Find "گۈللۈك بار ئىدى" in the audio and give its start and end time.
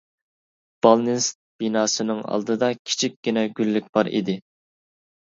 3.63-4.43